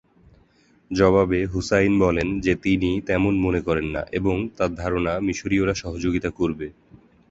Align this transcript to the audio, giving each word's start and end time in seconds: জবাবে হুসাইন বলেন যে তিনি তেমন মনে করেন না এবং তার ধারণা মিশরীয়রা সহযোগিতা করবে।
জবাবে 0.91 1.39
হুসাইন 1.45 1.93
বলেন 1.99 2.27
যে 2.39 2.53
তিনি 2.55 2.89
তেমন 3.07 3.33
মনে 3.39 3.61
করেন 3.61 3.87
না 3.95 4.01
এবং 4.11 4.35
তার 4.57 4.71
ধারণা 4.75 5.13
মিশরীয়রা 5.27 5.73
সহযোগিতা 5.73 6.29
করবে। 6.39 6.67